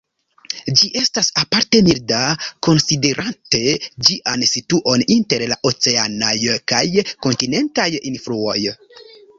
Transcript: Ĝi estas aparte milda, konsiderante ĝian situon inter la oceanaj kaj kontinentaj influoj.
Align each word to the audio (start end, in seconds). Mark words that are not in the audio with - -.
Ĝi 0.77 0.87
estas 1.01 1.27
aparte 1.41 1.81
milda, 1.89 2.21
konsiderante 2.69 3.61
ĝian 4.09 4.47
situon 4.55 5.07
inter 5.19 5.45
la 5.53 5.61
oceanaj 5.73 6.37
kaj 6.75 6.85
kontinentaj 7.29 7.91
influoj. 8.15 8.61